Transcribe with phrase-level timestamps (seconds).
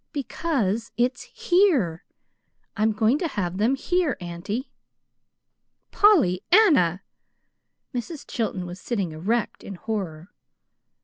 [0.13, 1.21] "Because it's
[1.51, 2.03] HERE.
[2.75, 4.71] I'm going to have them here, auntie."
[5.91, 7.03] "Pollyanna!"
[7.93, 8.25] Mrs.
[8.27, 10.31] Chilton was sitting erect in horror.